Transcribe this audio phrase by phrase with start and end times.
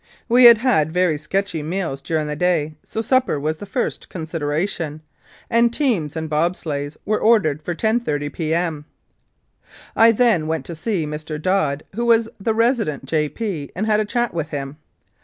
[0.27, 5.01] We had had very "sketchy" meals during the day, so supper was the first consideration,
[5.47, 8.85] and teams and bobsleighs were ordered for 10.30 P.M.
[9.95, 11.37] I then went to see Dr.
[11.37, 14.77] Dodd, who was the resident J.P., and had a chat with him.